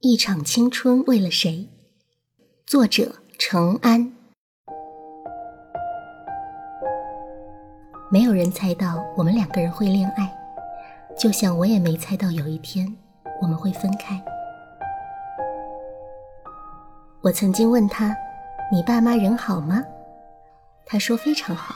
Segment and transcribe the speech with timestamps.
[0.00, 1.68] 一场青春为了谁？
[2.66, 4.12] 作者：程安。
[8.10, 10.30] 没有人猜到我们两个人会恋爱，
[11.18, 12.94] 就像我也没猜到有一天
[13.40, 14.22] 我们会分开。
[17.22, 18.14] 我曾经问他
[18.70, 19.82] ：“你爸妈人好吗？”
[20.84, 21.74] 他说：“非常好。”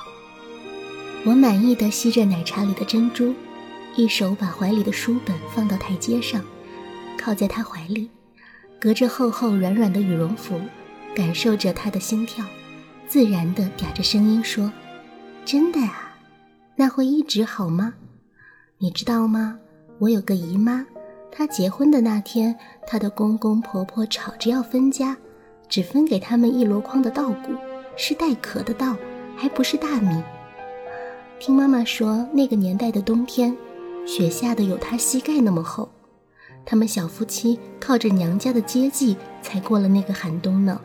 [1.25, 3.35] 我满意的吸着奶茶里的珍珠，
[3.97, 6.45] 一手把怀里的书本放到台阶上，
[7.21, 8.09] 靠在他怀里，
[8.81, 10.59] 隔着厚厚软软的羽绒服，
[11.15, 12.43] 感受着他的心跳，
[13.07, 14.73] 自然的嗲着声音说
[15.45, 16.17] ：“真的啊。”
[16.77, 17.93] 那会一直好吗？
[18.79, 19.59] 你知道吗？
[19.99, 20.87] 我有个姨妈，
[21.31, 22.57] 她结婚的那天，
[22.87, 25.15] 她的公公婆婆吵着要分家，
[25.69, 27.53] 只分给他们一箩筐的稻谷，
[27.99, 28.97] 是带壳的稻，
[29.37, 30.23] 还不是大米。
[31.39, 33.55] 听妈妈说，那个年代的冬天，
[34.07, 35.87] 雪下的有她膝盖那么厚，
[36.65, 40.81] 他们小夫妻靠着娘家的接济才过了那个寒冬呢。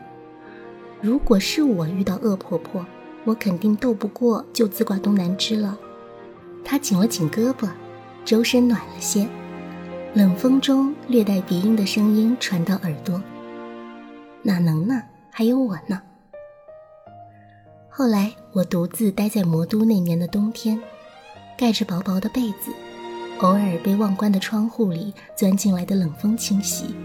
[1.02, 2.86] 如果是我遇到恶婆婆，
[3.24, 5.78] 我肯定斗不过，就自挂东南枝了。
[6.64, 7.70] 他紧了紧胳膊，
[8.24, 9.28] 周身暖了些。
[10.14, 13.22] 冷风中略带鼻音的声音传到耳朵
[14.42, 15.04] ：“哪能呢？
[15.30, 16.02] 还有我呢。”
[17.90, 20.82] 后来我独自待在魔都那年的冬天，
[21.58, 22.72] 盖着薄薄的被子，
[23.40, 26.96] 偶尔被忘关的窗户里钻进来的冷风侵袭，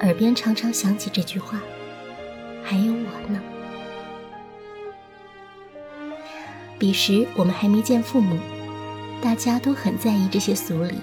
[0.00, 1.60] 耳边常常响起这句话
[2.64, 3.38] ：“还有我呢。”
[6.78, 8.38] 彼时我们还没见父母。
[9.22, 10.94] 大家都很在意这些俗礼，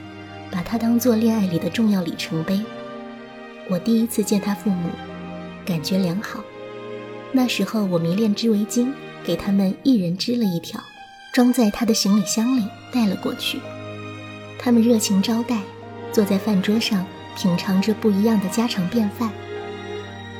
[0.49, 2.59] 把它当做恋爱里的重要里程碑。
[3.69, 4.89] 我第一次见他父母，
[5.63, 6.43] 感觉良好。
[7.31, 8.91] 那时候我迷恋织围巾，
[9.23, 10.81] 给他们一人织了一条，
[11.31, 13.59] 装在他的行李箱里带了过去。
[14.59, 15.59] 他们热情招待，
[16.11, 17.05] 坐在饭桌上
[17.35, 19.31] 品尝着不一样的家常便饭。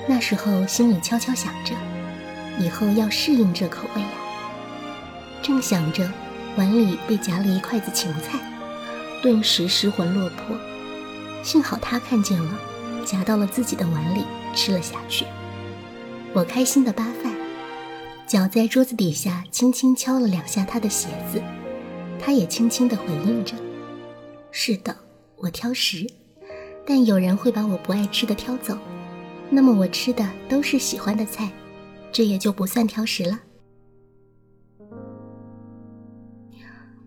[0.07, 1.73] 那时候心里悄悄想着，
[2.59, 4.07] 以后要适应这口味呀。
[5.41, 6.09] 正想着。
[6.57, 8.39] 碗里被夹了一筷子芹菜，
[9.21, 10.57] 顿时失魂落魄。
[11.43, 12.51] 幸好他看见了，
[13.05, 14.23] 夹到了自己的碗里
[14.55, 15.23] 吃了下去。
[16.33, 17.31] 我开心的扒饭，
[18.25, 21.39] 脚在桌子底下轻轻敲了两下他的鞋子，
[22.19, 23.53] 他也轻轻的回应着
[24.51, 24.95] ：“是的，
[25.37, 26.07] 我挑食，
[26.85, 28.77] 但有人会把我不爱吃的挑走，
[29.49, 31.51] 那么我吃的都是喜欢的菜，
[32.11, 33.39] 这也就不算挑食了。”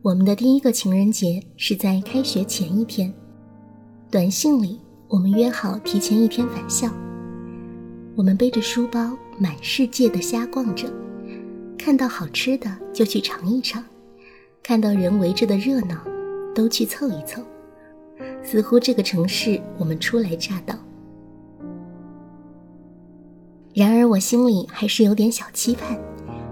[0.02, 3.12] 我们的第一个情人节是在开学前一天，
[4.10, 6.90] 短信里我们约好提前一天返校。
[8.16, 10.90] 我们背着书包满世界的瞎逛着，
[11.78, 13.84] 看到好吃的就去尝一尝，
[14.62, 16.02] 看到人围着的热闹
[16.54, 17.42] 都去凑一凑，
[18.42, 20.74] 似乎这个城市我们初来乍到。
[23.72, 25.98] 然而我心里还是有点小期盼，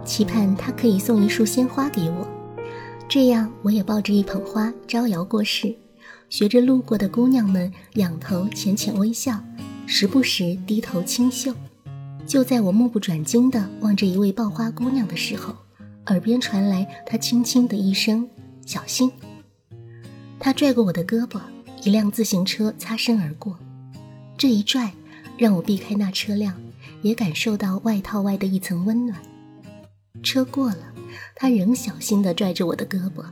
[0.04, 2.26] 期盼他可以送一束鲜花给我。
[3.08, 5.74] 这样，我也抱着一捧花招摇过市，
[6.28, 9.42] 学着路过的姑娘们仰头浅浅微笑，
[9.86, 11.52] 时不时低头清秀。
[12.26, 15.54] 就在我目不转睛地望着一位抱花姑娘的时候，
[16.06, 18.28] 耳边传来她轻轻的一声
[18.64, 19.10] “小心”。
[20.40, 21.40] 他拽过我的胳膊，
[21.84, 23.58] 一辆自行车擦身而过，
[24.36, 24.92] 这一拽
[25.36, 26.54] 让我避开那车辆，
[27.02, 29.18] 也感受到外套外的一层温暖。
[30.22, 30.94] 车过了。
[31.34, 33.24] 他仍小心地拽着我的胳膊，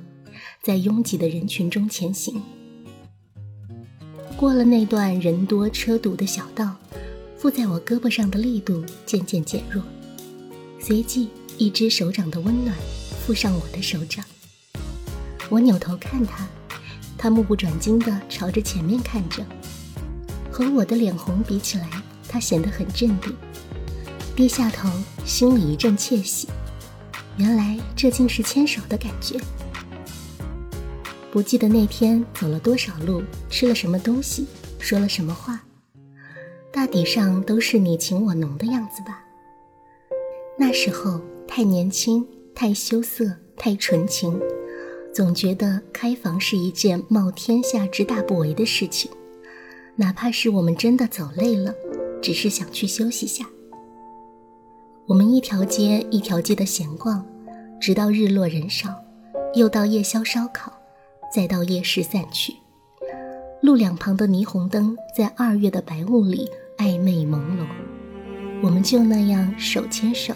[0.62, 2.40] 在拥挤的人群中前行。
[4.36, 6.76] 过了那段人多车堵的小道，
[7.36, 9.82] 附在我胳膊上的力度渐渐减弱，
[10.80, 11.28] 随即
[11.58, 12.74] 一只手掌的温暖
[13.26, 14.24] 附上我的手掌。
[15.50, 16.48] 我扭头看他，
[17.18, 19.44] 他目不转睛地朝着前面看着，
[20.50, 21.88] 和我的脸红比起来，
[22.28, 23.34] 他显得很镇定。
[24.34, 24.88] 低下头，
[25.24, 26.48] 心里一阵窃喜。
[27.38, 29.38] 原来这竟是牵手的感觉。
[31.30, 34.46] 不记得那天走了多少路，吃了什么东西，
[34.78, 35.60] 说了什么话，
[36.72, 39.22] 大抵上都是你情我浓的样子吧。
[40.58, 44.40] 那时候太年轻，太羞涩，太纯情，
[45.16, 49.10] 总觉得开房是一件冒天下之大不韪的事情，
[49.94, 51.74] 哪怕是我们真的走累了，
[52.20, 53.46] 只是想去休息下。
[55.06, 57.24] 我们一条街一条街的闲逛，
[57.80, 58.90] 直到日落人少，
[59.54, 60.70] 又到夜宵烧烤，
[61.34, 62.52] 再到夜市散去。
[63.62, 66.46] 路两旁的霓虹灯在二月的白雾里
[66.76, 67.66] 暧昧朦胧，
[68.62, 70.34] 我们就那样手牵手，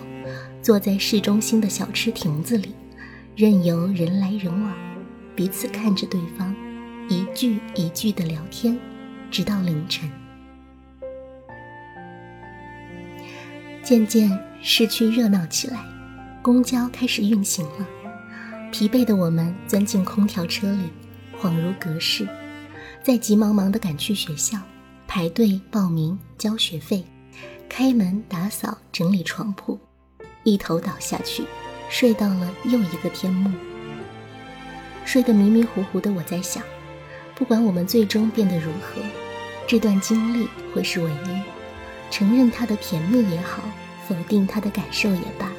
[0.62, 2.70] 坐在市中心的小吃亭子里，
[3.40, 4.76] 任由人来人往
[5.34, 6.54] 彼此看着对方
[7.08, 8.78] 一句一句的聊天
[9.30, 10.10] 直到凌晨。
[13.82, 15.82] 渐渐市区热闹起来
[16.42, 17.88] 公交开始运行了。
[18.70, 20.90] 疲惫的我们钻进空调车里
[21.40, 22.28] 恍如隔世。
[23.02, 24.58] 在急忙忙的赶去学校
[25.08, 27.02] 排队报名交学费
[27.70, 29.80] 开门打扫整理床铺
[30.44, 31.42] 一头倒下去。
[31.90, 33.50] 睡到了又一个天幕。
[35.04, 36.62] 睡得迷迷糊糊的我在想，
[37.34, 39.02] 不管我们最终变得如何，
[39.66, 41.42] 这段经历会是唯一。
[42.10, 43.62] 承认他的甜蜜也好，
[44.08, 45.50] 否定他的感受也罢，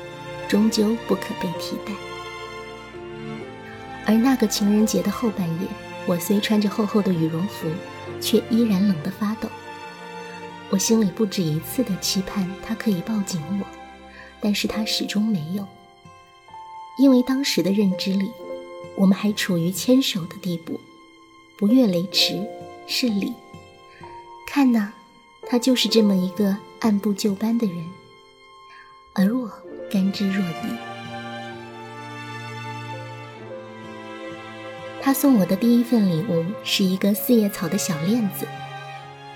[0.48, 1.92] 终究不可被替代。
[4.06, 5.68] 而那个情人节的后半夜，
[6.06, 7.68] 我虽穿着厚厚的羽绒服，
[8.20, 9.50] 却依然冷得发抖。
[10.70, 13.66] 我心里不止一次的期盼他可以抱紧我，
[14.40, 15.68] 但是他始终没有。
[16.98, 18.32] 因为当时的认知里，
[18.96, 20.80] 我们还处于牵手的地步，
[21.58, 22.48] 不越雷池
[22.88, 23.34] 是礼。
[24.46, 24.92] 看呐，
[25.48, 27.86] 他就是这么一个按部就班的人，
[29.14, 29.52] 而我
[29.90, 30.78] 甘之若饴。
[35.02, 38.48] 他送我的第一份礼物是一个四叶草的小链子。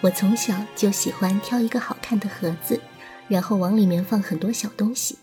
[0.02, 2.80] 我从小就喜欢挑一个好看的盒子，
[3.28, 5.18] 然后往里面放很多小东西，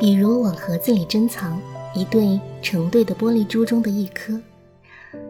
[0.00, 1.60] 比如往盒子里珍藏
[1.94, 4.40] 一对成对的玻璃珠中的一颗，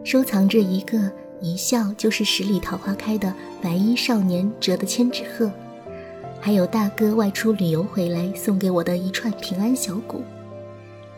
[0.05, 5.51] 收藏着一个一笑就是十里桃花开的白衣少年折的千纸鹤，
[6.39, 10.21] 还有大哥外出旅游回来送给我的一串平安小鼓，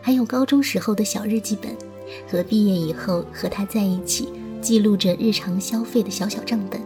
[0.02, 1.70] 还有高中时候的小日记本。
[2.30, 4.28] 和毕业以后和他在一起
[4.60, 6.78] 记录着日常消费的小小账本，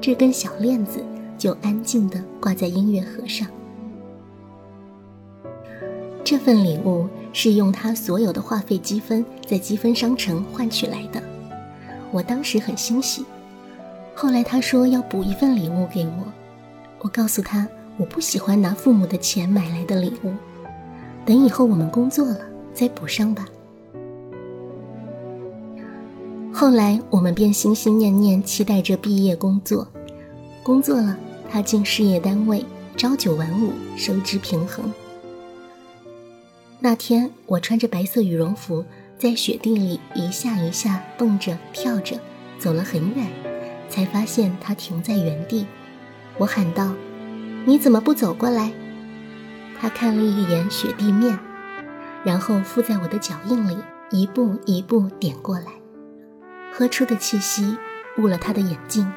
[0.00, 0.98] 这根小链子
[1.38, 3.48] 就安静地挂在音乐盒上。
[6.30, 11.22] 这份礼物是用他所有的话费积分在积分商城换取来的，
[12.12, 13.24] 我当时很欣喜。
[14.14, 16.30] 后来他说要补一份礼物给我，
[16.98, 17.66] 我告诉他
[17.96, 20.34] 我不喜欢拿父母的钱买来的礼物，
[21.24, 22.36] 等以后我们工作了
[22.74, 23.46] 再补上吧。
[26.52, 29.88] 后来我们便心心念念期待着毕业工作，
[30.62, 31.16] 工作了，
[31.50, 32.62] 他进事业单位，
[32.98, 34.92] 朝九晚五，收支平衡。
[36.80, 38.84] 那天我穿着白色羽绒服，
[39.18, 42.20] 在雪地里一下一下蹦着跳着，
[42.56, 43.26] 走了很远，
[43.88, 45.66] 才发现他停在原地。
[46.36, 46.94] 我喊道
[47.66, 48.70] ：“你怎么不走过来？”
[49.80, 51.36] 他看了一眼雪地面，
[52.24, 53.76] 然后附在我的脚印里，
[54.10, 55.66] 一步一步点过来。
[56.72, 57.76] 喝出的气息
[58.18, 59.10] 误了他的眼睛，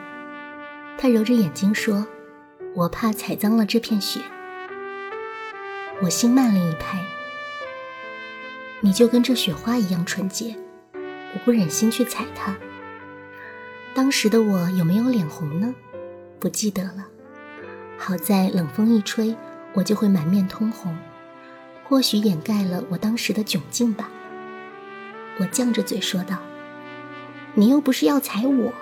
[0.98, 2.08] 他揉着眼睛说
[2.74, 4.20] ：“我怕踩脏了这片雪。”
[6.02, 7.00] 我心慢了一拍。
[8.84, 10.56] 你就跟这雪花一样纯洁，
[10.94, 12.58] 我不忍心去踩它。
[13.94, 15.74] 当时的我有没有脸红呢？
[16.40, 17.08] 不记得了。
[17.98, 19.36] 好在冷风一吹，
[19.74, 20.98] 我就会满面通红，
[21.84, 24.10] 或许掩盖了我当时的窘境吧。
[25.38, 26.38] 我犟着嘴说道。
[27.54, 28.74] 你又不是要踩我。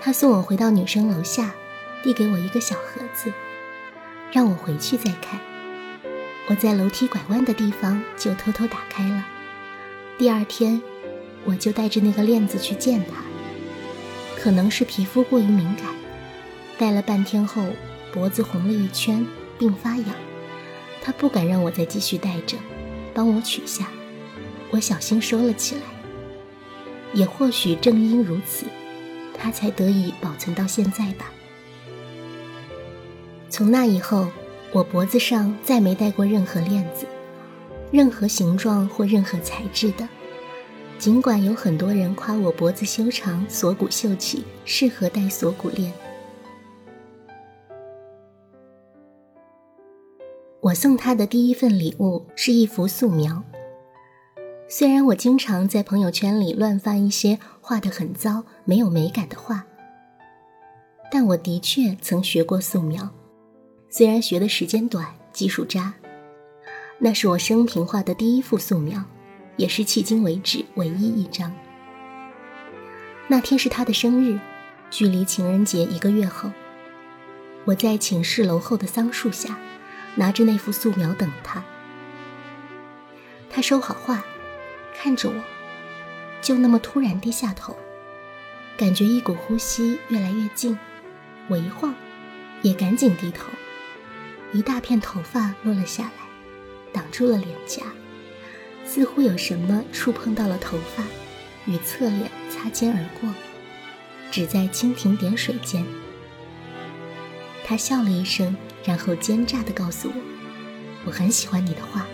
[0.00, 1.54] 他送我回到女生楼下，
[2.02, 3.32] 递给我一个小盒子，
[4.32, 5.40] 让我回去再看。
[6.48, 9.24] 我在楼梯拐弯的地方就偷偷打开了。
[10.18, 10.80] 第二天，
[11.44, 13.22] 我就带着那个链子去见他。
[14.36, 15.86] 可能是皮肤过于敏感，
[16.76, 17.64] 戴了半天后
[18.12, 19.26] 脖子红了一圈，
[19.58, 20.06] 并发痒。
[21.02, 22.58] 他不敢让我再继续戴着，
[23.14, 23.88] 帮我取下。
[24.70, 25.82] 我小心收了起来，
[27.14, 28.66] 也或许正因如此，
[29.38, 31.32] 它才得以保存到现在吧。
[33.48, 34.28] 从那以后，
[34.74, 37.06] 我脖子上再没戴过任何链子，
[37.92, 40.08] 任何形状或任何材质的。
[40.98, 45.92] 尽管有很多人夸我脖子修长、锁骨秀气，适合戴锁骨链。
[50.60, 53.44] 我送他的第一份礼物是一幅素描。
[54.66, 59.66] 虽然我经常在朋友圈里乱发一些画得很糟、没有美感的画，
[61.12, 63.10] 但我的确曾学过素描，
[63.96, 65.94] 虽然学的时间短、技术渣。
[66.98, 69.00] 那是我生平画的第一幅素描，
[69.56, 71.54] 也是迄今为止唯一一张。
[73.28, 74.36] 那天是他的生日，
[74.90, 76.50] 距离情人节一个月后，
[77.64, 79.56] 我在寝室楼后的桑树下，
[80.16, 81.62] 拿着那幅素描等他。
[83.48, 84.24] 他收好画。
[84.96, 85.40] 看着我，
[86.42, 87.76] 就那么突然低下头，
[88.76, 90.76] 感觉一股呼吸越来越近。
[91.46, 91.94] 我一晃，
[92.62, 93.46] 也赶紧低头。
[94.54, 96.12] 一大片头发落了下来，
[96.92, 97.82] 挡住了脸颊，
[98.86, 101.02] 似乎有什么触碰到了头发，
[101.66, 103.28] 与侧脸擦肩而过，
[104.30, 105.84] 只在蜻蜓点水间。
[107.64, 110.14] 他笑了一声，然后奸诈地告诉我
[111.04, 112.06] ：“我很喜欢你的画，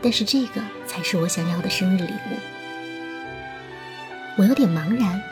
[0.00, 2.38] 但是这个才是我想要的生日礼物。”
[4.38, 5.22] 我有点茫然，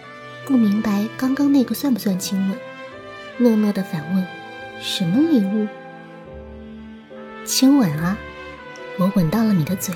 [0.45, 2.59] 不明白刚刚那个算不算亲吻，
[3.39, 4.27] 讷讷地反问
[4.83, 5.67] ：“什么礼物？”
[7.45, 8.17] 亲吻啊！
[8.99, 9.95] 我吻到了你的嘴。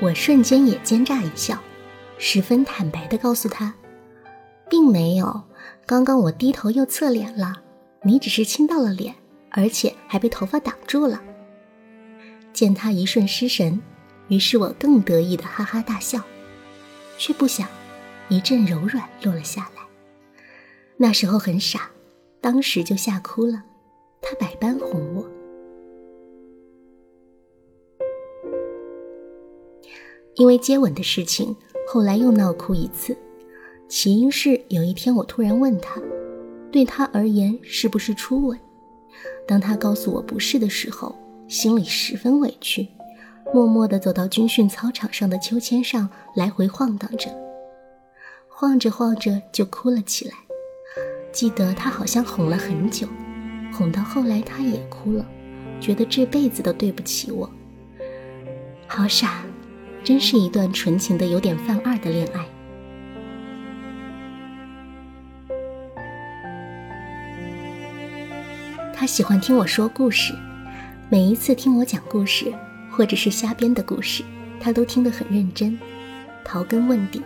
[0.00, 1.62] 我瞬间也奸诈一笑，
[2.18, 3.74] 十分坦白的告诉他
[4.68, 5.42] ：“并没有，
[5.86, 7.62] 刚刚我低头又侧脸了，
[8.02, 9.14] 你只是亲到了脸，
[9.50, 11.22] 而且还被头发挡住了。”
[12.52, 13.82] 见他一瞬失神，
[14.28, 16.22] 于是我更得意的哈哈大笑。
[17.18, 17.68] 却不想，
[18.28, 19.82] 一阵柔软落了下来。
[20.96, 21.90] 那时候很傻，
[22.40, 23.62] 当时就吓哭了。
[24.22, 25.33] 他百般哄我。
[30.36, 33.16] 因为接吻的事情，后来又闹哭一次。
[33.88, 36.00] 起因是有一天我突然问他，
[36.72, 38.58] 对他而言是不是初吻？
[39.46, 41.14] 当他告诉我不是的时候，
[41.46, 42.88] 心里十分委屈。
[43.52, 47.30] 默默地走到军训操场上的秋千上，来回晃荡着，
[48.48, 50.34] 晃着晃着就哭了起来。
[51.30, 53.06] 记得他好像哄了很久，
[53.72, 55.24] 哄到后来他也哭了，
[55.80, 57.48] 觉得这辈子都对不起我。
[58.88, 59.44] 好傻，
[60.04, 62.44] 真是一段纯情的有点犯二的恋爱。
[68.94, 70.34] 他喜欢听我说故事，
[71.10, 72.52] 每一次听我讲故事。
[72.96, 74.22] 或者是瞎编的故事，
[74.60, 75.76] 他都听得很认真，
[76.46, 77.20] 刨根问底。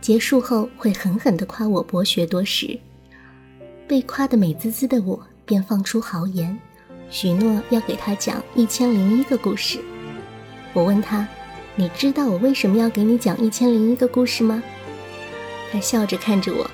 [0.00, 2.80] 结束后会狠狠地夸我博学多识，
[3.86, 6.58] 被夸得美滋滋的我便放出豪言，
[7.10, 9.78] 许诺要给他讲一千零一个故事。
[10.72, 11.28] 我问他
[11.76, 14.62] ：“你知道我为什么要给你讲一千零一个故事吗？”
[15.72, 16.70] 他笑着看着我：“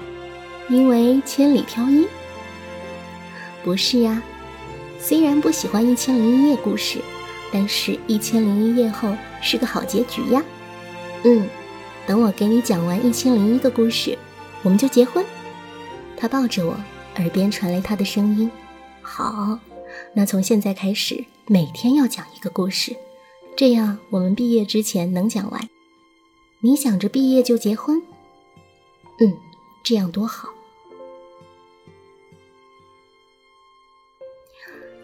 [0.69, 2.07] 因为千里挑一。”
[3.64, 4.23] 不是呀，
[4.99, 6.99] 虽然不喜欢一千零一夜故事。
[7.52, 10.40] 但是，一千零一夜后是个好结局呀。
[11.25, 11.49] 嗯，
[12.07, 14.16] 等我给你讲完一千零一个故事，
[14.62, 15.25] 我们就结婚。
[16.16, 16.76] 他抱着我，
[17.16, 18.49] 耳边传来他的声音
[19.02, 19.59] ：“好，
[20.14, 22.95] 那从现在开始，每天要讲一个故事，
[23.61, 25.69] 这样我们毕业之前能讲完。
[26.61, 28.02] 你想着毕业就结婚？
[29.19, 29.37] 嗯，
[29.83, 30.49] 这样多好。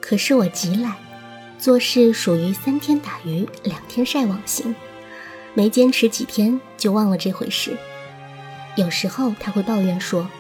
[0.01, 0.97] 可是我极懒。”
[1.61, 4.75] 做事属于三天打鱼两天晒网型，
[5.53, 7.77] 没坚持几天就忘了这回事。
[8.75, 10.31] 有时候他会抱怨说：“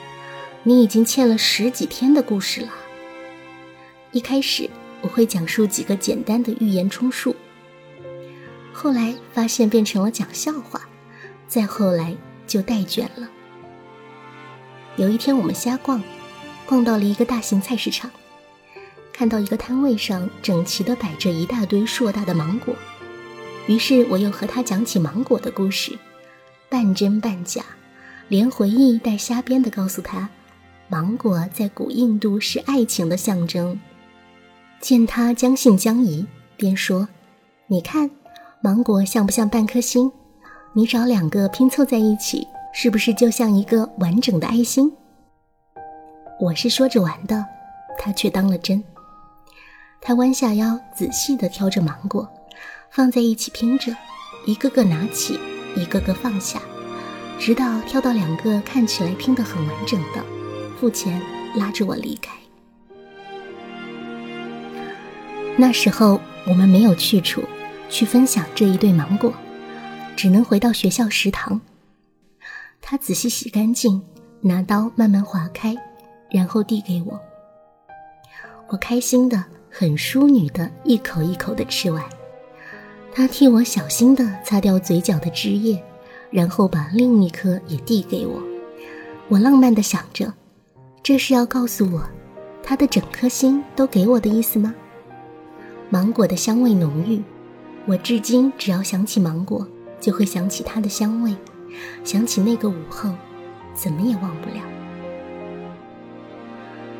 [0.64, 2.72] 你已经欠了十几天的故事了。”
[4.12, 4.70] 一开始
[5.02, 7.36] 我会讲述几个简单的寓言充数，
[8.78, 10.82] 后来发现变成了讲笑话，
[11.48, 12.14] 再后来
[12.46, 13.26] 就带卷了。
[14.96, 16.02] 有一天我们瞎逛，
[16.66, 18.10] 逛到了一个大型菜市场。
[19.14, 22.76] 看到一个摊位上整齐地摆着一大堆硕大的芒果，
[23.66, 25.98] 于是我又和他讲起芒果的故事，
[26.68, 27.64] 半真半假，
[28.28, 30.28] 连回忆带瞎编的告诉他，
[30.88, 33.80] 芒果在古印度是爱情的象征。
[34.80, 36.26] 见他将信将疑，
[36.58, 37.08] 便说
[37.68, 38.10] ：“你看，
[38.62, 40.10] 芒果像不像半颗心？
[40.72, 44.92] 你找两个拼凑在一起，是不是就像一个完整的爱心？”
[46.40, 47.44] 我是说着玩的，
[47.98, 48.82] 他却当了真。
[50.00, 52.28] 他弯下腰，仔细地挑着芒果，
[52.90, 53.94] 放在一起拼着，
[54.46, 55.38] 一个个拿起，
[55.76, 56.60] 一个个放下，
[57.38, 60.24] 直到挑到两个看起来拼得很完整的，
[60.80, 61.20] 付钱，
[61.54, 62.32] 拉着我离开。
[65.56, 67.42] 那时候我们没有去处
[67.96, 69.32] 去分享这一对芒果，
[70.14, 71.58] 只能回到学校食堂。
[72.82, 74.02] 他仔细洗干净，
[74.42, 75.74] 拿刀慢慢划开，
[76.30, 77.18] 然后递给我。
[78.68, 79.42] 我开心的。
[79.78, 82.02] 很淑女的一口一口的吃完，
[83.12, 85.82] 他替我小心的擦掉嘴角的汁液，
[86.30, 88.42] 然后把另一颗也递给我。
[89.28, 90.32] 我浪漫的想着，
[91.02, 92.02] 这是要告诉我，
[92.62, 94.74] 他的整颗心都给我的意思吗？
[95.90, 97.22] 芒果的香味浓郁，
[97.86, 99.66] 我至今只要想起芒果，
[100.00, 101.34] 就会想起它的香味，
[102.02, 103.12] 想起那个午后，
[103.74, 104.56] 怎么也忘不了。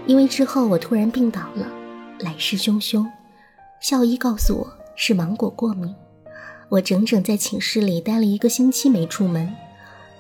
[0.07, 1.67] 因为之后我突然病倒了。
[2.21, 3.05] 来势汹汹，
[3.79, 5.95] 校医告诉我是芒果过敏。
[6.71, 9.53] 我整整在寝室里待了一个星期没出门，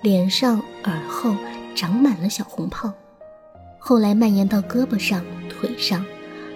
[0.02, 1.34] 脸上、耳后
[1.74, 2.92] 长满了小红泡，
[3.78, 6.04] 后来蔓延到胳膊上、腿上，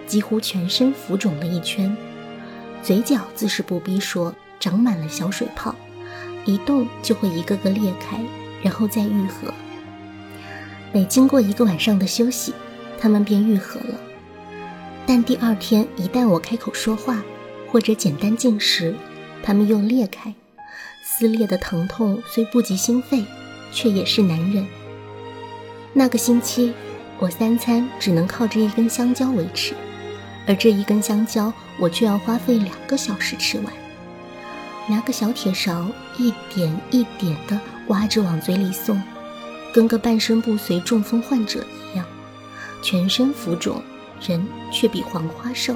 [0.05, 1.95] 几乎全身浮肿了一圈。
[2.83, 5.75] 嘴角自是不必说，长满了小水泡，
[6.45, 8.19] 一动就会一个个裂开，
[8.63, 9.53] 然后再愈合。
[10.91, 12.53] 每经过一个晚上的休息，
[12.99, 13.95] 它们便愈合了。
[15.05, 17.21] 但第二天一旦我开口说话，
[17.71, 18.95] 或者简单进食，
[19.43, 20.33] 它们又裂开。
[21.03, 23.23] 撕裂的疼痛虽不及心肺，
[23.71, 24.65] 却也是难忍。
[25.93, 26.73] 那个星期，
[27.19, 29.73] 我三餐只能靠着一根香蕉维持，
[30.51, 33.67] 而这一根香蕉，我却要花费两个小时吃完。
[34.85, 39.01] 拿个小铁勺，一点一点地挖着往嘴里送，
[39.73, 42.05] 跟个半身不遂中风患者一样，
[42.83, 43.81] 全身浮肿，
[44.19, 45.73] 人却比黄花瘦。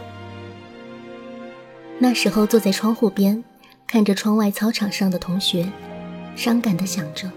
[1.98, 3.42] 那时候坐在窗户边。
[3.88, 5.72] 看着窗外操场上的同学，
[6.36, 7.32] 伤感地想着：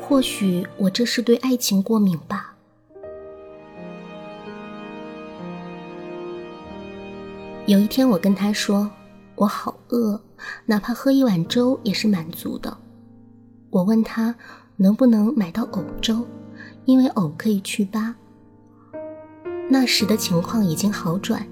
[0.00, 2.49] 或许我这是对爱情过敏吧。
[7.70, 8.90] 有一天，我跟他说
[9.36, 10.20] ：“我好饿，
[10.66, 12.76] 哪怕喝一碗粥也是满足的。”
[13.70, 14.34] 我问他
[14.76, 16.26] 能不能买到藕粥，
[16.84, 18.12] 因为藕可以去疤。
[19.68, 21.46] 那时的情况已经好转，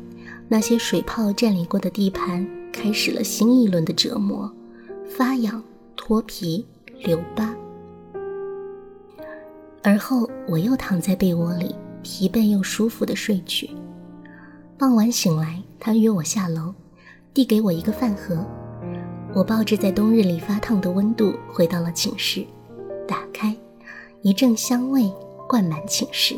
[0.48, 2.44] 那些水泡占领过的地盘。
[2.72, 4.52] 开始了新一轮的折磨，
[5.08, 5.62] 发痒、
[5.94, 6.66] 脱皮、
[6.98, 7.54] 留疤。
[9.84, 13.70] 而后我又躺在被窝里，疲惫又舒服的睡去。
[14.76, 16.74] 傍晚醒来，他约我下楼，
[17.32, 18.44] 递给我一个饭盒。
[19.34, 22.44] 我抱着在冬日里发烫的温度回到了寝室，
[23.06, 23.54] 打开，
[24.22, 25.10] 一阵香味
[25.48, 26.34] 灌满寝室，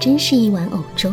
[0.00, 1.12] 真是一碗藕粥。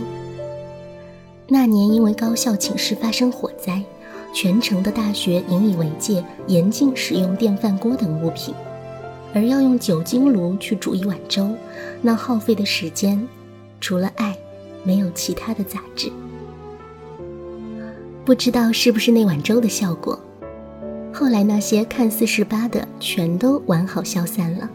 [1.48, 3.84] 那年因为高校寝室发生火灾。
[4.32, 8.54] 全城的大学引以为戒，严禁使用电饭锅等物品，
[9.34, 11.50] 而要用酒精炉去煮一碗粥，
[12.00, 13.28] 那耗费的时间，
[13.82, 14.38] 除了爱，
[14.84, 16.12] 没有其他的杂质。
[18.30, 20.20] 不知道是不是那碗粥的效果，
[21.12, 24.70] 后来那些看似是疤的，全都完好消散了，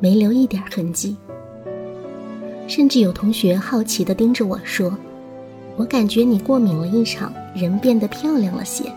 [0.00, 1.16] 没留一点痕迹。
[2.66, 4.92] 甚至有同学好奇地盯着我说。
[5.76, 8.90] 我感觉你过敏了一场，人变得漂亮了些。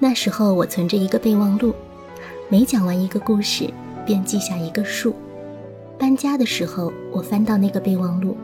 [0.00, 1.72] 那时候我存着一个备忘录，
[2.48, 3.72] 每讲完一个故事，
[4.04, 5.14] 便记下一个数。
[5.96, 8.36] 搬家的时候，我翻到那个备忘录，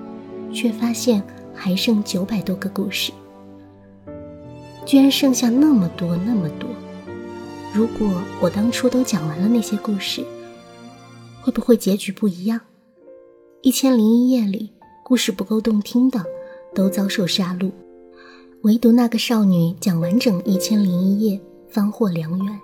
[0.54, 3.12] 却发现还剩九百多个故事，
[4.86, 6.70] 居然剩下那么多那么多。
[7.74, 8.08] 如果
[8.40, 10.24] 我当初都讲完了那些故事，
[11.42, 12.60] 会不会结局不一样？
[13.62, 16.24] 一千零一夜里，故事不够动听的
[16.72, 17.72] 都遭受杀戮，
[18.62, 22.60] 唯独那个少女讲完整一千零一夜，方获良缘。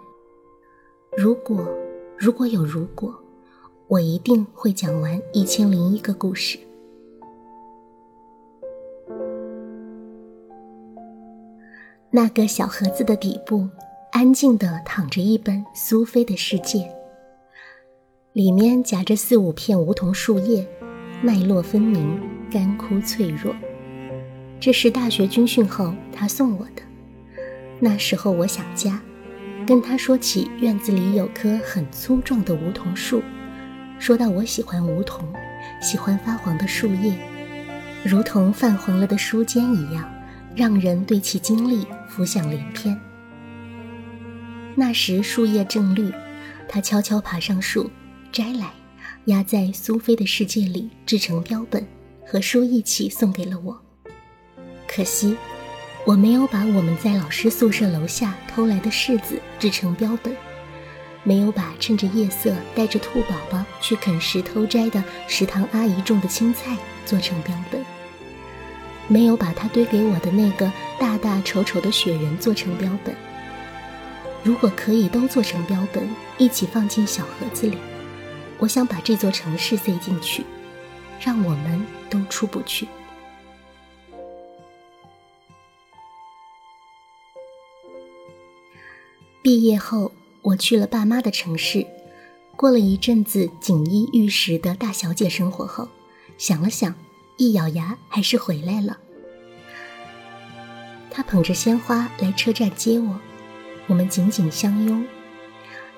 [1.16, 1.68] 如果
[2.16, 3.12] 如果有如果，
[3.88, 6.57] 我一定会讲完一千零一个故事。
[12.12, 13.68] 那个小盒子的底部，
[14.11, 16.90] 安静地躺着一本苏菲的世界，
[18.33, 20.66] 里面夹着四五片梧桐树叶。
[21.23, 22.18] 脉络分明，
[22.51, 23.55] 干枯脆弱。
[24.59, 26.83] 这是大学军训后他送我的。
[27.79, 29.01] 那时候我想家，
[29.66, 33.23] 跟他说起院子里有棵很粗壮的梧桐树，
[33.99, 35.29] 说到我喜欢梧桐，
[35.83, 37.14] 喜欢发黄的树叶，
[38.03, 40.11] 如同泛黄了的书笺一样，
[40.57, 43.01] 让人对其经历浮想联翩。
[44.75, 46.12] 那时树叶正绿，
[46.68, 47.90] 他悄悄爬上树，
[48.31, 48.70] 摘来。
[49.27, 51.87] 压在苏菲的世界里，制成标本，
[52.27, 53.79] 和书一起送给了我。
[54.88, 55.37] 可惜，
[56.07, 60.35] 我没有把我们在老师宿舍楼下偷来的柿子制成标本，
[61.23, 67.85] 没有把趁着夜色带着兔宝宝去啃食偷摘的食堂阿姨种的青菜做成标本，
[69.11, 73.12] 没有把他堆给我的那个大大丑丑的雪人做成标本。
[74.44, 77.77] 如果可以都做成标本，一起放进小盒子里。
[78.59, 80.44] 我想把这座城市塞进去，
[81.20, 82.87] 让我们都出不去。
[89.42, 91.85] 毕业后，我去了爸妈的城市，
[92.55, 95.88] 过了一阵子锦衣玉食的大小姐生活后，
[96.38, 96.94] 想了想，
[97.40, 98.98] 一咬牙还是回来了。
[101.11, 103.18] 他捧着鲜花来车站接我，
[103.87, 105.07] 我们紧紧相拥。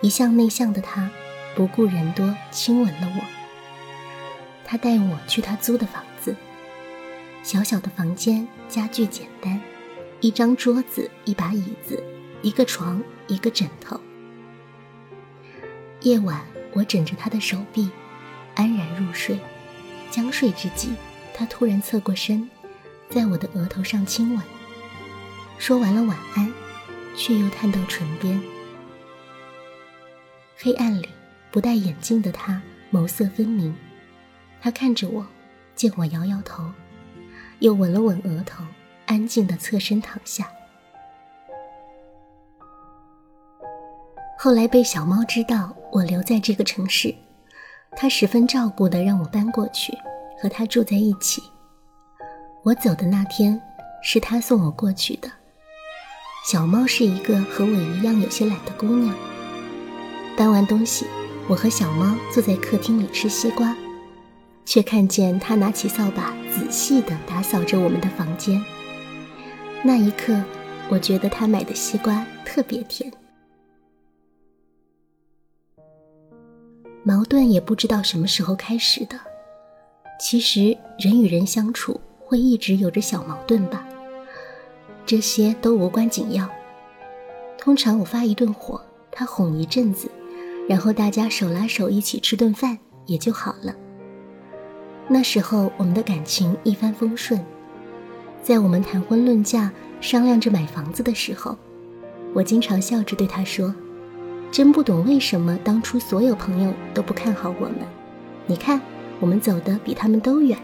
[0.02, 1.11] 一向内向的他。
[1.55, 3.24] 不顾人多，亲吻了我。
[4.64, 6.35] 他带我去他租的房子，
[7.42, 9.61] 小小的房间，家具简单，
[10.20, 12.02] 一张桌子，一把椅子，
[12.40, 14.00] 一个床，一个枕头。
[16.00, 16.40] 夜晚，
[16.72, 17.90] 我枕着他的手臂，
[18.55, 19.38] 安然入睡。
[20.09, 20.94] 将睡之际，
[21.34, 22.48] 他突然侧过身，
[23.10, 24.42] 在我的额头上亲吻。
[25.58, 26.52] 说完了晚安，
[27.16, 28.40] 却又探到唇边。
[30.56, 31.08] 黑暗里。
[31.50, 33.76] 不戴眼镜的他，眸色分明。
[34.58, 35.26] 他看着我，
[35.74, 36.64] 见我摇摇头，
[37.58, 38.64] 又吻了吻额头，
[39.04, 40.48] 安静的侧身躺下。
[44.38, 47.14] 后来被小猫知道我留在这个城市，
[47.94, 49.92] 他十分照顾的让我搬过去，
[50.42, 51.40] 和他住在一起。
[52.64, 53.61] 我走的那天，
[54.02, 55.31] 是他送我过去的。
[56.44, 59.14] 小猫是一个和我一样有些懒的姑娘。
[60.37, 61.07] 搬完东西，
[61.48, 63.76] 我和小猫坐在客厅里吃西瓜，
[64.64, 68.61] 却看见他拿起扫把仔细地打扫着我们的房间。
[69.85, 70.42] 那一刻，
[70.88, 73.12] 我觉得他买的西瓜特别甜。
[77.05, 79.31] 矛盾也不知道什么时候开始的。
[80.22, 82.00] 其实人与人相处。
[82.24, 83.87] 会一直有着小矛盾吧，
[85.04, 86.48] 这些都无关紧要。
[87.58, 88.80] 通常我发一顿火，
[89.11, 90.11] 他哄一阵子，
[90.66, 93.74] 然后大家手拉手一起吃顿饭也就好了。
[95.08, 97.38] 那时候我们的感情一帆风顺，
[98.42, 101.54] 在我们谈婚论嫁、商量着买房子的时候，
[102.32, 103.74] 我经常笑着对他说
[104.50, 107.80] ：“真不懂为什么当初所有朋友都不看好我们，
[108.46, 108.80] 你看
[109.22, 110.58] 我们走的比他们都远。”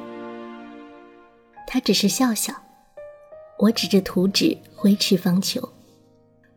[1.64, 2.52] 他只是笑笑，
[3.58, 5.62] 我指着图纸挥斥方遒。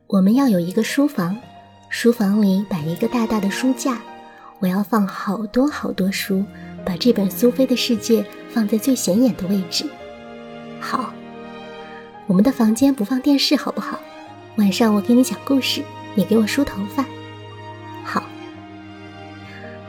[0.07, 1.37] 我们要有一个书房，
[1.89, 4.01] 书房里摆一个大大的书架，
[4.59, 6.43] 我要放好多好多书，
[6.83, 9.85] 把这本《苏菲的世界》放在最显眼的位置。
[10.79, 11.13] 好，
[12.25, 13.99] 我们的房间不放电视好不好？
[14.57, 15.83] 晚上我给你讲故事，
[16.15, 17.05] 你给我梳头发。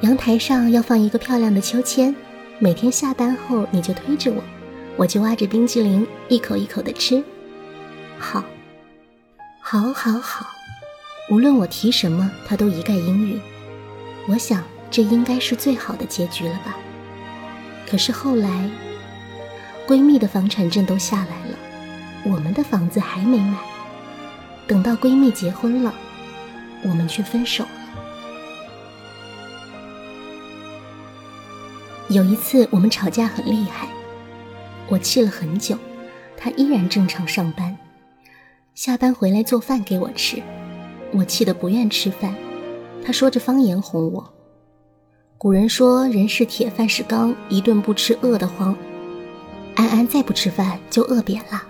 [0.02, 2.12] 阳台上要放一个漂亮的秋千，
[2.58, 4.42] 每天下班后你就推着我。
[4.96, 7.22] 我就挖着冰激凌，一口一口的吃。
[8.18, 8.42] 好，
[9.60, 10.46] 好，好，好。
[11.30, 13.40] 无论我提什么，他都一概应允。
[14.26, 16.76] 我想，这应该是最好的结局了吧。
[17.88, 18.68] 可是后来，
[19.86, 21.56] 闺蜜的房产证都下来了，
[22.24, 23.56] 我们的房子还没买。
[24.66, 25.94] 等到闺蜜结婚了，
[26.82, 27.81] 我们却分手了。
[32.12, 33.88] 有一次，我们吵架很厉害。
[34.86, 35.78] 我气了很久，
[36.36, 37.74] 他依然正常上班，
[38.74, 40.42] 下班回来做饭给我吃，
[41.14, 42.34] 我气得不愿吃饭。
[43.02, 44.30] 他说着方言哄我。
[45.38, 48.76] 古人说人是铁饭是钢，一顿不吃饿得慌。
[49.74, 51.62] 安安再不吃饭就饿扁了，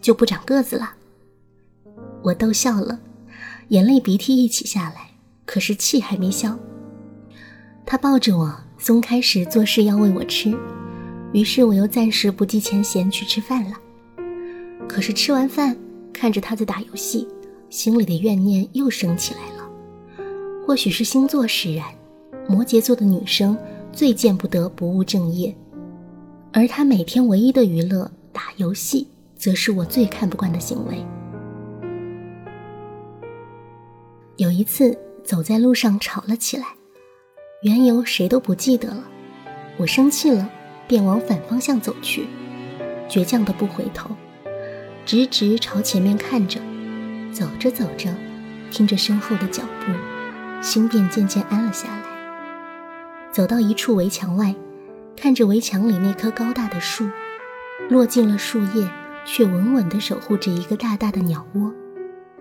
[0.00, 0.94] 就不长个子了。
[2.22, 3.00] 我逗笑了，
[3.68, 5.10] 眼泪鼻涕一起下来，
[5.44, 6.56] 可是气还没消。
[7.84, 10.52] 他抱着我，松开始做事要喂我吃。
[11.32, 13.76] 于是我又暂时不计前嫌去吃饭了。
[14.88, 15.76] 可是吃完饭，
[16.12, 17.28] 看着他在打游戏，
[17.70, 19.70] 心里的怨念又升起来了。
[20.66, 21.86] 或许是星座使然，
[22.48, 23.56] 摩羯座的女生
[23.92, 25.54] 最见不得不务正业，
[26.52, 31.06] 而他每天唯一的娱乐打游戏，则是我最看不惯的行为。
[34.38, 36.66] 有一次走在路上吵了起来，
[37.62, 39.04] 缘由谁都不记得了，
[39.76, 40.48] 我生气了。
[40.88, 42.26] 便往反方向走去，
[43.08, 44.10] 倔强的不回头，
[45.06, 46.60] 直直朝前面看着。
[47.32, 48.12] 走着走着，
[48.70, 49.92] 听着身后的脚步，
[50.60, 52.02] 心便渐渐安了下来。
[53.30, 54.54] 走到一处围墙外，
[55.16, 57.08] 看着围墙里那棵高大的树，
[57.88, 58.86] 落尽了树叶，
[59.24, 61.72] 却稳稳地守护着一个大大的鸟窝。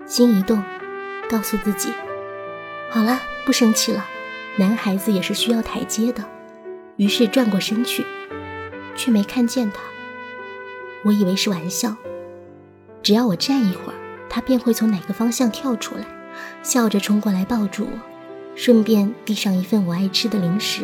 [0.05, 0.61] 心一动，
[1.29, 1.89] 告诉自己：
[2.89, 4.03] 好了，不生气了。
[4.57, 6.23] 男孩子也是需要台阶的。
[6.97, 8.05] 于是转过身去。
[8.93, 9.79] 却没看见他，
[11.03, 11.95] 我以为是玩笑。
[13.01, 13.95] 只要我站一会儿，
[14.29, 16.05] 他便会从哪个方向跳出来，
[16.61, 17.99] 笑着冲过来抱住我，
[18.55, 20.83] 顺便递上一份我爱吃的零食。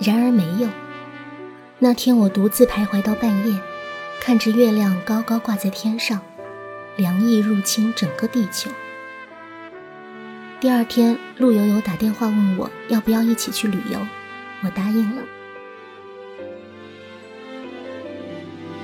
[0.00, 0.68] 然而没有。
[1.78, 3.58] 那天我独自徘徊到半夜，
[4.20, 6.20] 看着月亮高高挂在天上，
[6.96, 8.68] 凉意入侵整个地球。
[10.60, 14.00] 第二天，陆游游打电话问我要不要一起去旅游，
[14.64, 15.22] 我答应了。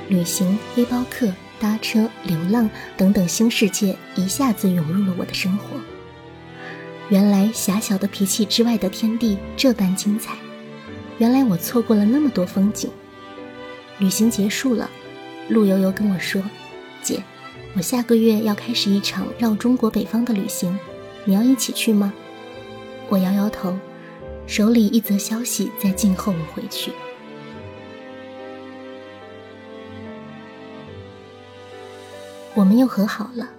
[0.09, 5.81] 旅行、背包客、搭车、流浪等等新世界一下子涌入了我的生活。
[7.09, 10.37] 原来狭小的脾气之外的天地这般精彩，
[11.19, 12.89] 原来我错过了那么多风景。
[13.99, 14.89] 旅行结束了，
[15.49, 16.41] 陆游游跟我说
[17.03, 17.21] ：“姐，
[17.75, 20.79] 我下个月要开始一场绕中国北方的旅行，
[21.25, 22.13] 你要一起去吗？”
[23.09, 23.77] 我摇摇头，
[24.47, 26.91] 手里一则消息在静候我回去。
[32.55, 33.51] 我们又和好了，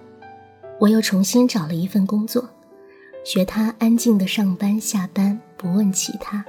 [0.80, 2.48] 我又重新找了一份工作，
[3.24, 6.44] 学他安静的上班下班，不问其他。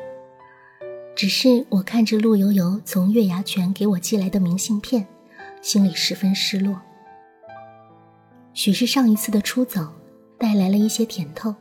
[1.15, 5.07] 只是我看着陆游游从月牙泉给我寄来的明信片，
[5.61, 6.79] 心里十分失落。
[8.53, 9.87] 许是上一次的出走
[10.39, 11.55] 带来了一些甜头，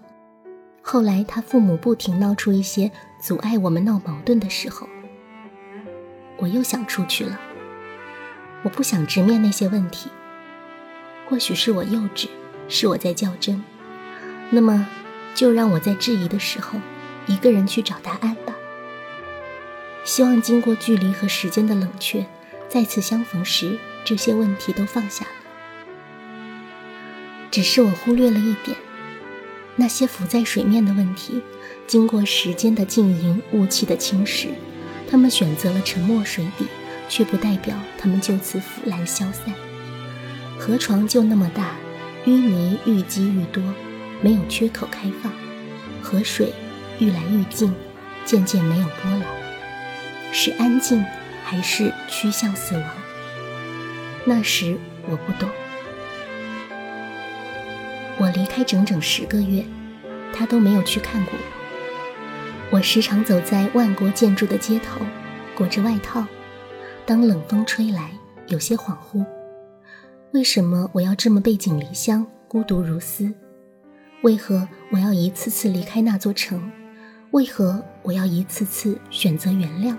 [0.82, 4.86] 后来他父母不停闹出一些阻碍我们闹矛盾的时候，
[6.36, 7.40] 我又想出去了。
[8.62, 10.10] 我不想直面那些问题，
[11.28, 12.28] 或许是我幼稚，
[12.68, 13.62] 是我在较真。
[14.50, 14.86] 那么，
[15.34, 16.78] 就让我在质疑的时候，
[17.26, 18.54] 一个人去找答案吧。
[20.04, 22.26] 希望经过距离和时间的冷却，
[22.68, 25.45] 再次相逢时，这些问题都放下了。
[27.50, 28.76] 只是我忽略了一点，
[29.76, 31.42] 那些浮在水面的问题，
[31.86, 34.48] 经过时间的浸淫、雾气的侵蚀，
[35.10, 36.66] 他们选择了沉没水底，
[37.08, 39.54] 却不代表他们就此腐烂消散。
[40.58, 41.76] 河床就那么大，
[42.24, 43.62] 淤泥愈积愈多。
[44.22, 45.30] 没有缺口开放，
[46.02, 46.50] 河水
[46.98, 47.74] 愈来愈静，
[48.24, 49.22] 渐渐没有波澜，
[50.32, 51.04] 是安静
[51.44, 52.84] 还是趋向死亡？
[54.24, 55.50] 那时我不懂。
[58.18, 59.64] 我离开整整十个月，
[60.32, 62.76] 他都没有去看过我。
[62.76, 65.00] 我时常走在万国建筑的街头，
[65.54, 66.24] 裹着外套，
[67.04, 68.10] 当冷风吹来，
[68.48, 69.24] 有些恍惚。
[70.32, 73.32] 为什么我要这么背井离乡，孤独如斯？
[74.22, 76.72] 为何我要一次次离开那座城？
[77.32, 79.94] 为何我要一次次选择原谅？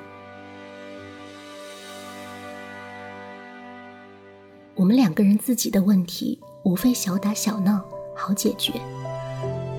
[4.75, 7.83] 我们两个人自己的问题，无非小打小闹，
[8.17, 8.73] 好解决。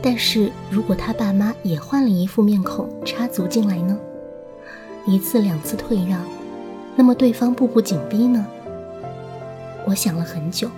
[0.00, 3.98] 但是如果他爸妈也换了一副面孔插足进来呢？
[5.06, 6.20] 一次两次退让，
[6.94, 8.46] 那么对方步步紧逼呢？
[9.84, 10.68] 我想了很久，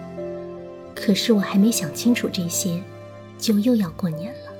[0.94, 2.80] 可是我还没想清楚这些。
[3.38, 4.52] 就又要过年了，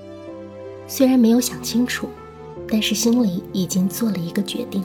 [0.88, 2.08] 虽然没有想清楚，
[2.66, 4.82] 但是心里已经做了一个决定。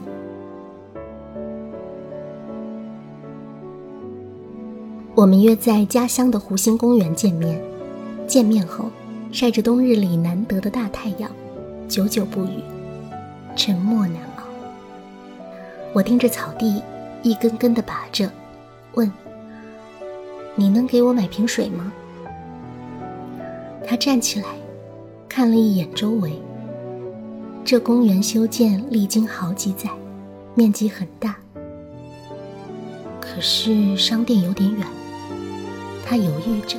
[5.14, 7.58] 我们约在家乡的湖心公园见面。
[8.26, 8.90] 见面后，
[9.32, 11.30] 晒着冬日里难得的大太阳，
[11.88, 12.60] 久久不语，
[13.54, 14.42] 沉默难熬。
[15.92, 16.82] 我盯着草地，
[17.22, 18.30] 一根根的拔着，
[18.94, 19.10] 问
[20.56, 21.92] ：“你能给我买瓶水吗？”
[23.86, 24.46] 他站起来，
[25.28, 26.32] 看了一眼周围。
[27.64, 29.88] 这公园修建历经好几载，
[30.54, 31.36] 面积很大。
[33.20, 34.86] 可是商店有点远，
[36.04, 36.78] 他犹豫着。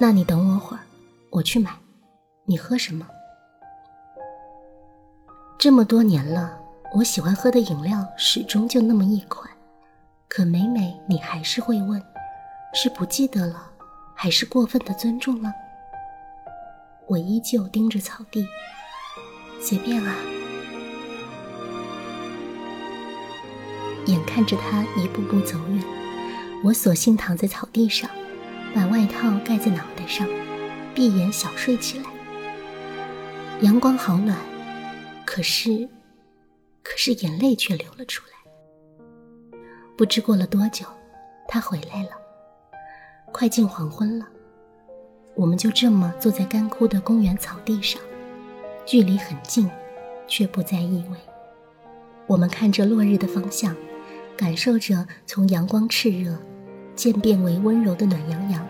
[0.00, 0.80] 那你等我会儿，
[1.28, 1.72] 我去买。
[2.44, 3.04] 你喝什么？
[5.58, 6.56] 这么多年了，
[6.94, 9.50] 我喜欢喝的饮料始终就那么一款。
[10.28, 12.00] 可每每你还是会问，
[12.72, 13.72] 是不记得了？
[14.14, 15.52] 还是过分的尊重了。
[17.08, 18.46] 我依旧盯着草地，
[19.60, 20.14] 随便啊。
[24.06, 25.82] 眼看着他一步步走远，
[26.62, 28.08] 我索性躺在草地上，
[28.74, 30.26] 把外套盖在脑袋上，
[30.94, 32.04] 闭眼小睡起来。
[33.60, 34.36] 阳光好暖，
[35.24, 35.88] 可是，
[36.82, 39.58] 可是眼泪却流了出来。
[39.96, 40.86] 不知过了多久，
[41.48, 42.10] 他回来了。
[43.32, 44.26] 快进黄昏了，
[45.34, 48.00] 我们就这么坐在干枯的公园草地上，
[48.86, 49.68] 距离很近，
[50.26, 51.16] 却不再依偎。
[52.26, 53.74] 我们看着落日的方向，
[54.36, 56.38] 感受着从阳光炽热
[56.98, 58.66] 渐变为温柔的暖洋洋，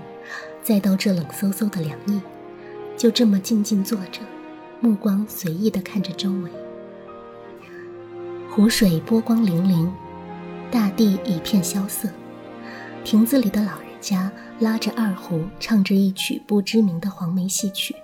[0.62, 2.20] 再到这冷飕飕的凉意，
[2.94, 4.20] 就这么静静坐着，
[4.80, 6.50] 目光随意地看着周围。
[8.50, 9.90] 湖水波光粼粼，
[10.70, 12.06] 大地一片萧瑟，
[13.02, 13.88] 亭子里的老人。
[14.00, 17.96] 家拉着二胡，唱着一曲不知名的黄梅戏曲。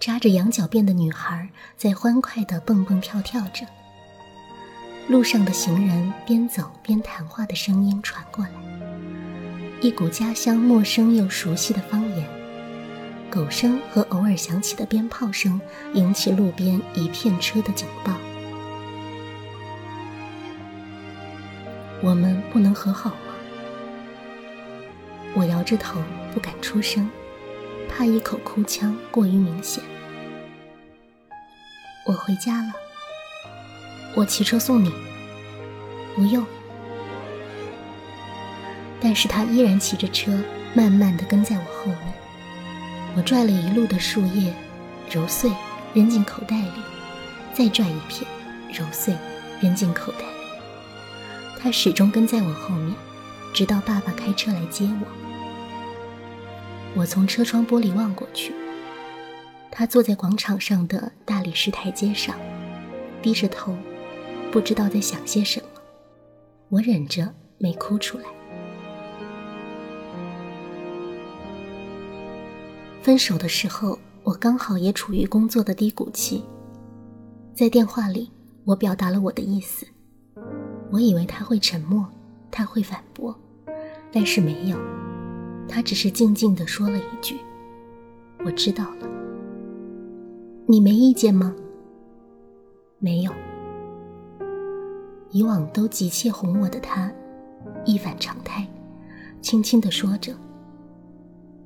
[0.00, 3.64] 扎着羊角辫的女孩在欢快地蹦蹦跳跳着。
[5.06, 8.50] 路上的行人边走边谈话的声音传过来，
[9.82, 12.24] 一股家乡陌生又熟悉的方言。
[13.28, 15.60] 狗声和偶尔响起的鞭炮声
[15.94, 18.12] 引起路边一片车的警报。
[22.00, 23.34] 我们不能和好吗？
[25.34, 26.00] 我摇着头，
[26.32, 27.10] 不敢出声，
[27.88, 29.82] 怕一口哭腔过于明显。
[32.06, 32.72] 我回家了，
[34.14, 34.92] 我骑车送你。
[36.14, 36.46] 不用。
[39.02, 40.32] 但是他依然骑着车，
[40.74, 42.14] 慢慢的跟在我后面。
[43.16, 44.54] 我拽了一路的树叶，
[45.10, 45.50] 揉碎
[45.92, 46.82] 扔进口袋里，
[47.52, 48.30] 再拽一片，
[48.72, 49.14] 揉碎
[49.60, 50.26] 扔进口袋里。
[51.58, 52.94] 他始终跟在我后面，
[53.52, 55.06] 直到爸爸开车来接我。
[56.94, 58.54] 我从车窗玻璃望过去，
[59.70, 62.36] 他坐在广场上的大理石台阶上，
[63.20, 63.76] 低着头，
[64.50, 65.66] 不知道在想些什么。
[66.68, 68.24] 我忍着没哭出来。
[73.02, 76.44] 分手的时候，我刚好也处于工作的低谷期。
[77.52, 78.30] 在电话里，
[78.64, 79.84] 我表达了我的意思。
[80.88, 82.06] 我以为他会沉默，
[82.48, 83.36] 他会反驳，
[84.12, 84.78] 但是没有。
[85.68, 87.36] 他只是静静地说了一句
[88.46, 89.08] ：“我知道了。”
[90.66, 91.52] 你没意见吗？
[93.00, 93.32] 没有。
[95.32, 97.10] 以往都急切哄我的他，
[97.84, 98.64] 一反常态，
[99.40, 100.32] 轻轻地说着。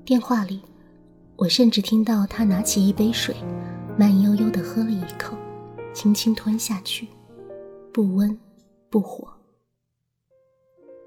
[0.03, 0.63] 电话里，
[1.39, 3.37] 我甚至听到他拿起一杯水，
[3.99, 5.37] 慢悠悠地喝了一口，
[5.93, 7.07] 轻轻吞下去，
[7.93, 8.39] 不温
[8.89, 9.29] 不火。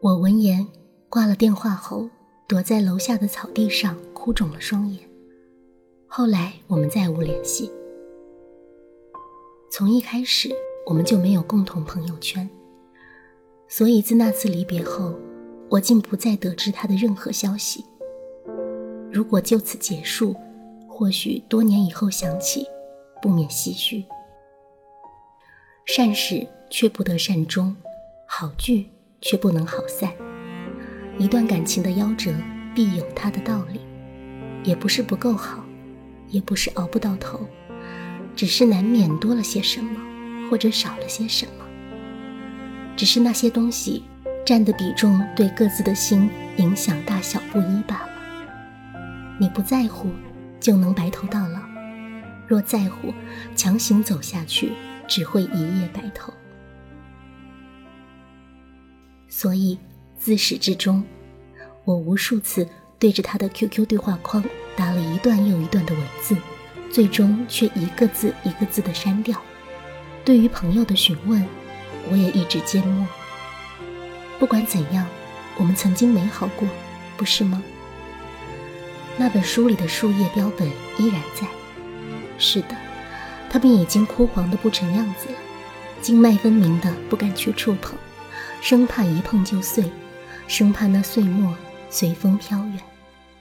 [0.02, 0.68] 我闻言
[1.10, 2.08] 挂了电话后，
[2.48, 5.00] 躲在楼下的草地上哭肿了双眼。
[6.06, 7.72] 后来我们再无联系。
[9.72, 10.50] 从一开始，
[10.86, 12.48] 我们就没有共同朋友圈，
[13.68, 15.16] 所以自那次离别后，
[15.70, 17.84] 我竟不再得知他的任何消息。
[19.12, 20.36] 如果就此结束，
[20.88, 22.68] 或许多年以后想起，
[23.22, 24.06] 不免唏嘘。
[25.86, 27.76] 善始却不得善终，
[28.28, 28.90] 好聚
[29.22, 30.12] 却不能好散。
[31.18, 32.32] 一段感情的夭折，
[32.76, 33.82] 必有它的道理，
[34.64, 35.66] 也不是不够好，
[36.28, 37.40] 也不是熬不到头。
[38.36, 40.00] 只是难免多了些什么，
[40.50, 41.66] 或者少了些什么。
[42.96, 44.04] 只是那些东西
[44.46, 48.19] 占的比重对各自的心影响大小不一罢了。
[49.40, 50.10] 你不在乎，
[50.60, 51.62] 就能白头到老；
[52.48, 53.14] 若在乎，
[53.56, 54.74] 强行走下去，
[55.08, 56.32] 只会一夜白头。
[59.28, 59.80] 所以
[60.20, 61.04] 自始至终，
[61.86, 62.68] 我无数次
[63.00, 64.44] 对着他的 QQ 对话框
[64.76, 66.36] 打了一段又一段的文字。
[66.92, 69.40] 最终却一个字一个字的删掉。
[70.26, 71.46] 对于朋友的询问，
[72.10, 73.08] 我也一直缄默。
[74.40, 75.06] 不管怎样，
[75.60, 76.68] 我们曾经美好过，
[77.16, 77.62] 不是吗？
[79.20, 80.66] 那本书里的树叶标本
[80.98, 81.46] 依然在。
[82.38, 82.78] 是的，
[83.50, 85.36] 它们已经枯黄的不成样子了，
[86.02, 87.98] 经脉分明的不敢去触碰，
[88.62, 89.84] 生怕一碰就碎，
[90.48, 91.54] 生怕那碎末
[91.90, 92.80] 随风飘远、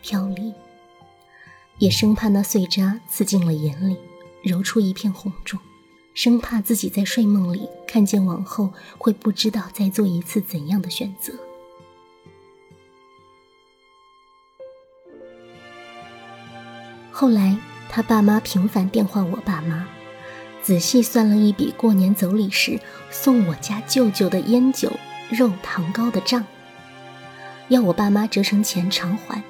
[0.03, 0.53] 飘离。
[1.79, 3.97] 也生怕那碎渣刺进了眼里，
[4.43, 5.61] 揉出一片红肿，
[6.13, 11.33] 生怕自己在睡梦里看见往后会不知道再做一次怎样的选择。
[17.21, 17.57] 后来
[17.89, 19.89] 他爸妈频繁电话我爸妈，
[20.63, 22.79] 仔细算了一笔过年走礼时
[23.11, 24.93] 送我家舅舅的烟酒
[25.29, 26.47] 肉糖糕的账，
[27.67, 29.43] 要我爸妈折成钱偿还。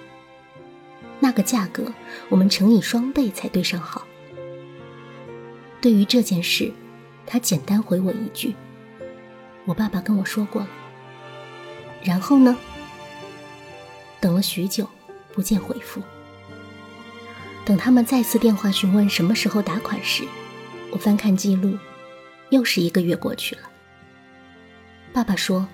[1.21, 1.93] 那个价格，
[2.31, 4.01] 我们乘以双倍才对上号。
[5.83, 6.73] 对于这件事，
[7.27, 8.57] 他简单回我一句
[9.69, 10.69] ：“我爸爸跟我说过了。”
[12.03, 12.57] 然后呢？
[14.21, 14.89] 等了许久，
[15.35, 16.01] 不见回复。
[17.69, 20.27] 等他们再次电话询问什么时候打款时，
[20.91, 21.77] 我翻看记录，
[22.49, 23.61] 又是一个月过去了。
[25.13, 25.69] 爸爸说：“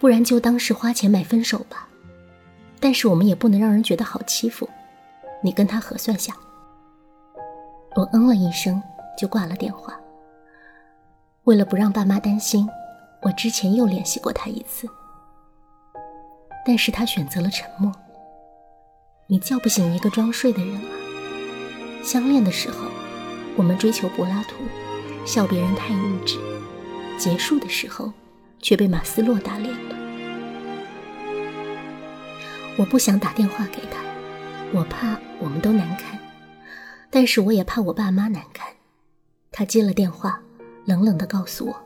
[0.00, 1.86] 不然就当是花钱买分手吧。”
[2.80, 4.68] 但是我们也不能让人觉得好欺负，
[5.44, 6.34] 你跟他核算下。
[7.94, 8.82] 我嗯了一声，
[9.16, 9.96] 就挂了电话。
[11.44, 12.68] 为了不让爸妈担心，
[13.22, 14.88] 我之前又联系过他一次，
[16.66, 17.94] 但是他选择了沉默。
[19.32, 20.90] 你叫不醒一个装睡的人啊！
[22.02, 22.88] 相恋的时候，
[23.54, 24.56] 我们追求柏拉图，
[25.24, 26.36] 笑别人太物质；
[27.16, 28.12] 结束的时候，
[28.58, 29.94] 却被马斯洛打脸了。
[32.76, 34.02] 我不想打电话给他，
[34.72, 36.18] 我怕我们都难堪，
[37.08, 38.66] 但是我也怕我爸妈难堪。
[39.52, 40.42] 他接了电话，
[40.86, 41.76] 冷冷地告诉我，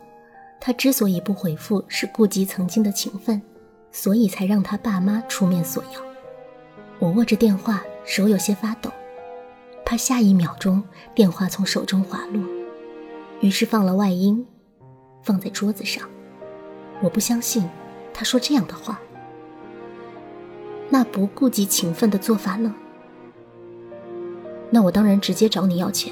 [0.59, 3.43] 他之所以不回复，是顾及曾经的情分，
[3.93, 6.14] 所以才让他爸妈出面索要。
[7.05, 8.91] 我握着电话，手有些发抖，
[9.85, 10.83] 怕下一秒钟
[11.15, 12.43] 电话从手中滑落，
[13.41, 14.47] 于是放了外音，
[15.23, 16.09] 放在桌子上。
[17.03, 17.69] 我不相信
[18.15, 18.99] 他说这样的话。
[20.89, 22.75] 那不顾及情分的做法呢？
[24.71, 26.11] 那我当然直接找你要钱。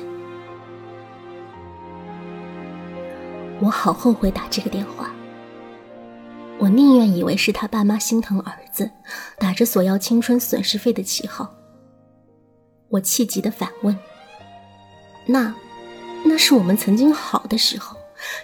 [3.61, 5.11] 我好后悔打这个电话。
[6.77, 8.91] 宁愿以为是他爸妈心疼儿子，
[9.39, 11.55] 打着索要青春损失费的旗号。
[12.89, 13.97] 我气急的反问
[15.27, 15.55] ：“那，
[16.25, 17.97] 那是我们曾经好的时候，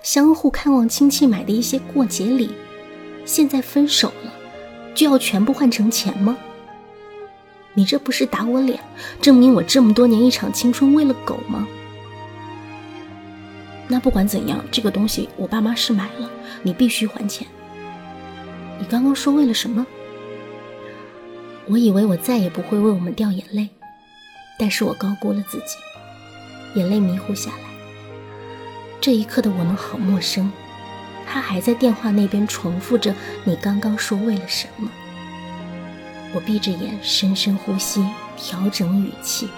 [0.02, 2.50] 相互看望亲戚买的一些过节礼，
[3.24, 4.32] 现在分手了。”
[4.94, 6.36] 就要全部换成钱吗？
[7.74, 8.80] 你这不是打我脸，
[9.20, 11.68] 证明我这么多年一场青春喂了狗吗？
[13.86, 16.28] 那不管怎样，这个东西我爸妈是买了，
[16.64, 17.46] 你必须还钱。
[18.78, 19.86] 你刚刚说为了什么？
[21.66, 23.68] 我以为我再也不会为我们掉眼泪，
[24.58, 25.76] 但是我高估了自己，
[26.74, 27.68] 眼泪迷糊下来。
[29.00, 30.50] 这一刻的我们好陌生，
[31.26, 33.14] 他还在电话那边重复着
[33.44, 34.88] 你刚刚说为了什么。
[36.34, 38.06] 我闭着眼，深深呼吸，
[38.36, 39.48] 调整语气，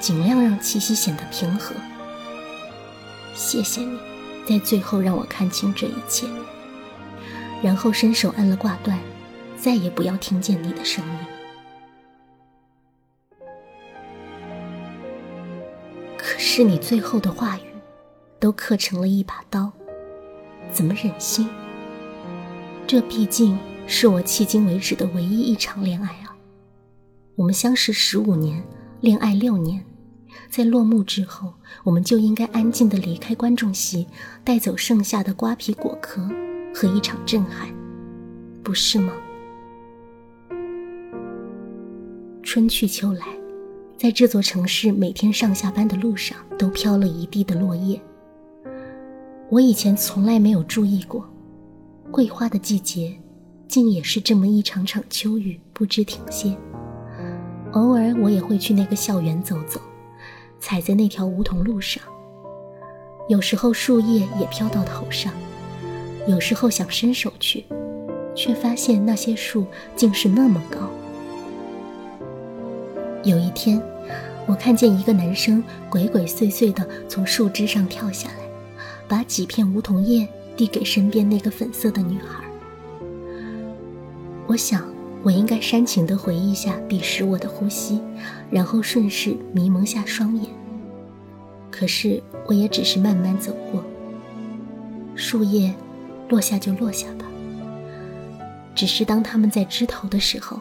[0.00, 1.74] 尽量让气息显得平和。
[3.34, 3.98] 谢谢你，
[4.46, 6.26] 在最后让我看清这一切。
[7.62, 8.98] 然后伸手按了挂断，
[9.56, 11.12] 再也不要听见你的声音。
[16.16, 17.62] 可是你最后的话语，
[18.38, 19.72] 都刻成了一把刀，
[20.72, 21.48] 怎么忍心？
[22.86, 23.58] 这毕竟……
[23.90, 26.36] 是我迄今为止的唯一一场恋爱啊！
[27.36, 28.62] 我们相识十五年，
[29.00, 29.82] 恋爱六年，
[30.50, 31.54] 在落幕之后，
[31.84, 34.06] 我们就应该安静的离开观众席，
[34.44, 36.20] 带走剩下的瓜皮果壳
[36.74, 37.68] 和一场震撼，
[38.62, 39.12] 不是吗？
[42.42, 43.26] 春去秋来，
[43.96, 48.00] 在这座城市每天上下班的路上，都飘了一地的落叶。
[49.50, 51.28] 我以前从来没有注意过，
[52.10, 53.18] 桂花的季节。
[53.68, 56.56] 竟也是这么一场场秋雨不知停歇。
[57.72, 59.78] 偶尔我也会去那个校园走走，
[60.58, 62.02] 踩在那条梧桐路上。
[63.28, 65.34] 有时候树叶也飘到头上，
[66.28, 67.64] 有时候想伸手去，
[68.34, 69.64] 却发现那些树
[69.96, 70.90] 竟是那么高。
[73.24, 73.82] 有一天，
[74.46, 78.46] 我看见一个男生鬼鬼祟祟地从树枝上跳下来，
[79.08, 82.44] 把几片梧桐叶递给身边那个粉色的女孩。
[84.46, 84.86] 我想，
[85.22, 88.02] 我应该煽情地回忆下彼时我的呼吸，
[88.50, 90.44] 然后顺势迷蒙下双眼。
[91.70, 93.82] 可是，我也只是慢慢走过。
[95.14, 95.74] 树叶
[96.28, 97.24] 落下就落下吧。
[98.74, 100.60] 只是当它们在枝头的时候，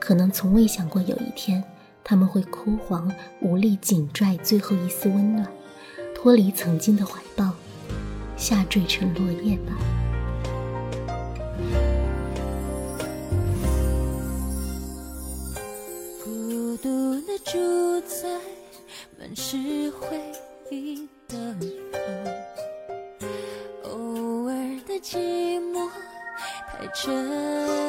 [0.00, 1.62] 可能从未想过有一天，
[2.02, 3.10] 它们会枯黄
[3.40, 5.46] 无力，紧拽最后一丝温暖，
[6.14, 7.52] 脱离曾经的怀抱，
[8.36, 9.76] 下坠成落叶吧。
[16.24, 18.28] 孤独的住在
[19.18, 20.20] 满是回
[20.70, 21.08] 忆
[26.94, 27.81] 这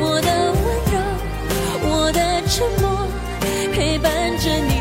[0.00, 0.94] 我的温柔
[1.88, 3.06] 我的沉默
[3.74, 4.71] 陪伴着你。